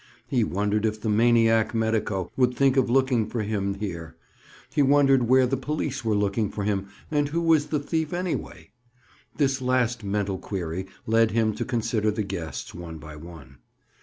He 0.25 0.43
wondered 0.43 0.83
if 0.83 0.99
the 0.99 1.09
maniac 1.09 1.75
medico 1.75 2.31
would 2.35 2.55
think 2.55 2.75
of 2.75 2.89
looking 2.89 3.27
for 3.29 3.43
him 3.43 3.73
(Bob) 3.73 3.81
here? 3.81 4.15
He 4.73 4.81
wondered 4.81 5.27
where 5.27 5.45
the 5.45 5.57
police 5.57 6.03
were 6.03 6.15
looking 6.15 6.49
for 6.49 6.63
him 6.63 6.87
and 7.11 7.29
who 7.29 7.39
was 7.39 7.67
the 7.67 7.77
thief, 7.79 8.11
anyway? 8.11 8.71
This 9.37 9.61
last 9.61 10.03
mental 10.03 10.39
query 10.39 10.87
led 11.05 11.29
him 11.29 11.53
to 11.53 11.63
consider 11.65 12.09
the 12.09 12.23
guests, 12.23 12.73
one 12.73 12.97
by 12.97 13.15
one. 13.15 13.59